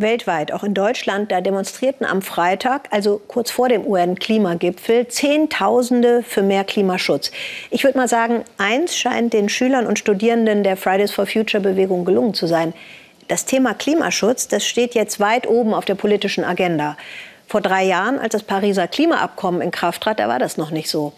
[0.00, 6.42] weltweit, auch in Deutschland, da demonstrierten am Freitag, also kurz vor dem UN-Klimagipfel, Zehntausende für
[6.42, 7.30] mehr Klimaschutz.
[7.70, 12.34] Ich würde mal sagen, eins scheint den Schülern und Studierenden der Fridays for Future-Bewegung gelungen
[12.34, 12.74] zu sein.
[13.28, 16.96] Das Thema Klimaschutz, das steht jetzt weit oben auf der politischen Agenda.
[17.48, 20.88] Vor drei Jahren, als das Pariser Klimaabkommen in Kraft trat, da war das noch nicht
[20.88, 21.12] so.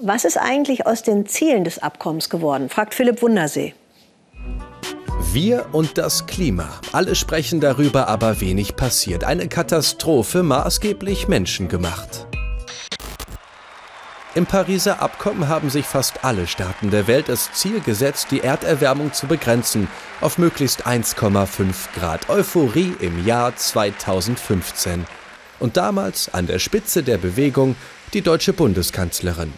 [0.00, 2.68] Was ist eigentlich aus den Zielen des Abkommens geworden?
[2.68, 3.74] fragt Philipp Wundersee.
[5.30, 6.80] Wir und das Klima.
[6.92, 9.24] Alle sprechen darüber, aber wenig passiert.
[9.24, 12.26] Eine Katastrophe, maßgeblich menschengemacht.
[14.34, 19.12] Im Pariser Abkommen haben sich fast alle Staaten der Welt das Ziel gesetzt, die Erderwärmung
[19.12, 19.88] zu begrenzen
[20.22, 22.30] auf möglichst 1,5 Grad.
[22.30, 25.04] Euphorie im Jahr 2015.
[25.60, 27.76] Und damals an der Spitze der Bewegung
[28.14, 29.52] die deutsche Bundeskanzlerin.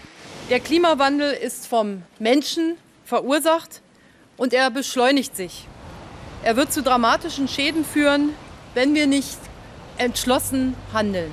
[0.51, 3.83] Der Klimawandel ist vom Menschen verursacht
[4.41, 5.69] und er beschleunigt sich.
[6.43, 8.31] Er wird zu dramatischen Schäden führen,
[8.73, 9.37] wenn wir nicht
[9.99, 11.31] entschlossen handeln.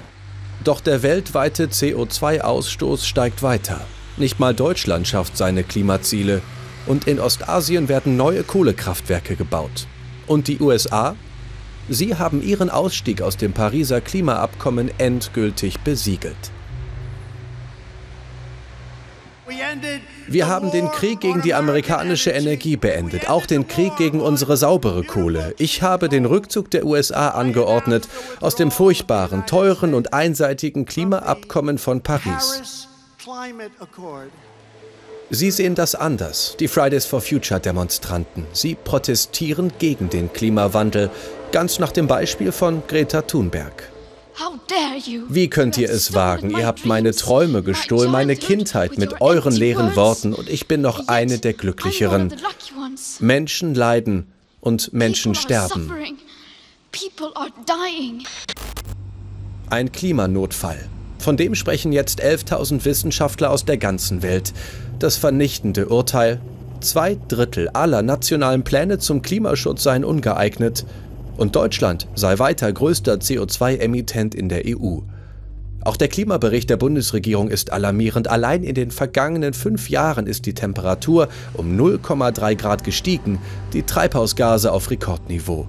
[0.66, 3.80] Doch der weltweite CO2-Ausstoß steigt weiter.
[4.18, 6.42] Nicht mal Deutschland schafft seine Klimaziele.
[6.86, 9.88] Und in Ostasien werden neue Kohlekraftwerke gebaut.
[10.26, 11.16] Und die USA?
[11.88, 16.52] Sie haben ihren Ausstieg aus dem Pariser Klimaabkommen endgültig besiegelt.
[20.28, 25.04] Wir haben den Krieg gegen die amerikanische Energie beendet, auch den Krieg gegen unsere saubere
[25.04, 25.54] Kohle.
[25.58, 28.08] Ich habe den Rückzug der USA angeordnet
[28.42, 32.88] aus dem furchtbaren, teuren und einseitigen Klimaabkommen von Paris.
[35.30, 38.46] Sie sehen das anders, die Fridays for Future Demonstranten.
[38.54, 41.10] Sie protestieren gegen den Klimawandel,
[41.52, 43.92] ganz nach dem Beispiel von Greta Thunberg.
[45.30, 46.52] Wie könnt ihr es wagen?
[46.52, 51.08] Ihr habt meine Träume gestohlen, meine Kindheit mit euren leeren Worten und ich bin noch
[51.08, 52.34] eine der Glücklicheren.
[53.20, 54.28] Menschen leiden
[54.62, 55.92] und Menschen sterben.
[59.70, 60.90] Ein Klimanotfall.
[61.20, 64.54] Von dem sprechen jetzt 11.000 Wissenschaftler aus der ganzen Welt.
[65.00, 66.40] Das vernichtende Urteil.
[66.80, 70.86] Zwei Drittel aller nationalen Pläne zum Klimaschutz seien ungeeignet
[71.38, 75.00] und Deutschland sei weiter größter CO2-Emittent in der EU.
[75.84, 78.28] Auch der Klimabericht der Bundesregierung ist alarmierend.
[78.28, 83.40] Allein in den vergangenen fünf Jahren ist die Temperatur um 0,3 Grad gestiegen,
[83.72, 85.68] die Treibhausgase auf Rekordniveau.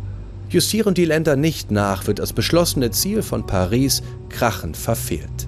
[0.49, 5.47] Justieren die Länder nicht nach, wird das beschlossene Ziel von Paris krachend verfehlt.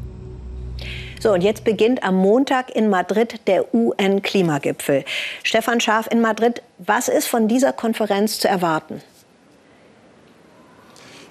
[1.20, 5.04] So, und jetzt beginnt am Montag in Madrid der UN-Klimagipfel.
[5.42, 9.02] Stefan Scharf in Madrid, was ist von dieser Konferenz zu erwarten?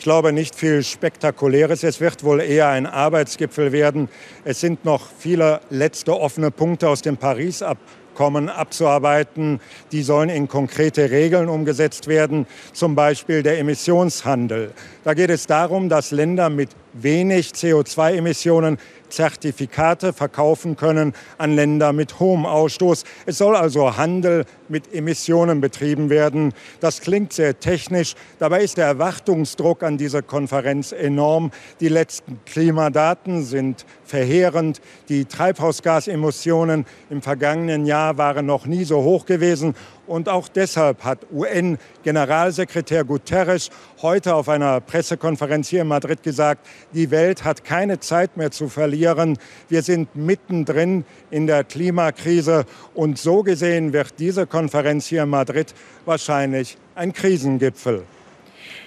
[0.09, 1.83] Ich glaube nicht viel Spektakuläres.
[1.83, 4.09] Es wird wohl eher ein Arbeitsgipfel werden.
[4.43, 9.59] Es sind noch viele letzte offene Punkte aus dem Paris-Abkommen abzuarbeiten.
[9.91, 14.71] Die sollen in konkrete Regeln umgesetzt werden, zum Beispiel der Emissionshandel.
[15.03, 22.19] Da geht es darum, dass Länder mit wenig CO2-Emissionen Zertifikate verkaufen können an Länder mit
[22.19, 23.03] hohem Ausstoß.
[23.25, 26.53] Es soll also Handel mit Emissionen betrieben werden.
[26.79, 28.15] Das klingt sehr technisch.
[28.37, 31.51] Dabei ist der Erwartungsdruck an diese Konferenz enorm.
[31.79, 34.81] Die letzten Klimadaten sind verheerend.
[35.09, 39.75] Die Treibhausgasemissionen im vergangenen Jahr waren noch nie so hoch gewesen.
[40.09, 43.69] Und auch deshalb hat UN-Generalsekretär Guterres
[44.01, 48.69] heute auf einer Pressekonferenz hier in Madrid gesagt, die Welt hat keine Zeit mehr zu
[48.99, 49.37] verlieren.
[49.69, 52.65] Wir sind mittendrin in der Klimakrise.
[52.93, 55.73] Und so gesehen wird diese Konferenz hier in Madrid
[56.05, 58.03] wahrscheinlich ein Krisengipfel.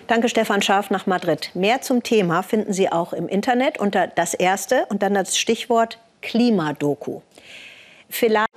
[0.07, 1.51] Danke, Stefan Scharf nach Madrid.
[1.55, 5.99] Mehr zum Thema finden Sie auch im Internet unter das erste und dann das Stichwort
[6.21, 7.21] Klimadoku.
[8.11, 8.52] Vielleicht